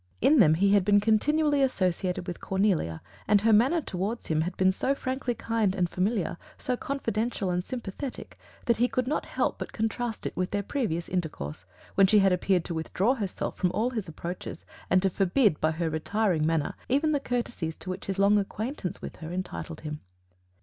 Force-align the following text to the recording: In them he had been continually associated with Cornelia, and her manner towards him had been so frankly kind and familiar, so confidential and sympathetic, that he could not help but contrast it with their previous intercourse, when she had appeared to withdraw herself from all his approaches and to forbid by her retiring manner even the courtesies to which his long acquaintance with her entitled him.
In 0.19 0.39
them 0.39 0.55
he 0.55 0.73
had 0.73 0.83
been 0.83 0.99
continually 0.99 1.61
associated 1.61 2.25
with 2.25 2.41
Cornelia, 2.41 3.03
and 3.27 3.41
her 3.41 3.53
manner 3.53 3.81
towards 3.81 4.25
him 4.25 4.41
had 4.41 4.57
been 4.57 4.71
so 4.71 4.95
frankly 4.95 5.35
kind 5.35 5.75
and 5.75 5.87
familiar, 5.87 6.39
so 6.57 6.75
confidential 6.75 7.51
and 7.51 7.63
sympathetic, 7.63 8.35
that 8.65 8.77
he 8.77 8.87
could 8.87 9.05
not 9.05 9.27
help 9.27 9.59
but 9.59 9.73
contrast 9.73 10.25
it 10.25 10.35
with 10.35 10.49
their 10.49 10.63
previous 10.63 11.07
intercourse, 11.07 11.65
when 11.93 12.07
she 12.07 12.17
had 12.17 12.33
appeared 12.33 12.65
to 12.65 12.73
withdraw 12.73 13.13
herself 13.13 13.55
from 13.55 13.71
all 13.73 13.91
his 13.91 14.07
approaches 14.07 14.65
and 14.89 15.03
to 15.03 15.09
forbid 15.11 15.61
by 15.61 15.69
her 15.69 15.87
retiring 15.87 16.47
manner 16.47 16.73
even 16.89 17.11
the 17.11 17.19
courtesies 17.19 17.75
to 17.75 17.91
which 17.91 18.05
his 18.07 18.17
long 18.17 18.39
acquaintance 18.39 19.03
with 19.03 19.17
her 19.17 19.31
entitled 19.31 19.81
him. 19.81 19.99